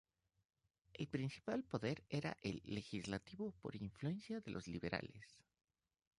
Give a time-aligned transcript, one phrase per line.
[0.93, 5.45] El principal poder era el legislativo, por influencia de los Liberales.